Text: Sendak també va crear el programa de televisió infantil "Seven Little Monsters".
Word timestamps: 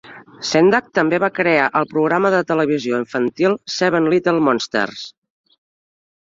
Sendak 0.51 0.87
també 0.99 1.19
va 1.23 1.29
crear 1.39 1.67
el 1.81 1.85
programa 1.91 2.33
de 2.37 2.41
televisió 2.53 3.03
infantil 3.03 3.55
"Seven 3.77 4.11
Little 4.17 4.45
Monsters". 4.51 5.09